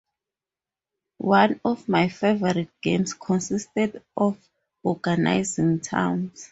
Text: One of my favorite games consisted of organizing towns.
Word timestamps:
One 1.19 1.59
of 1.63 1.87
my 1.87 2.07
favorite 2.09 2.71
games 2.81 3.13
consisted 3.13 4.01
of 4.17 4.35
organizing 4.83 5.79
towns. 5.81 6.39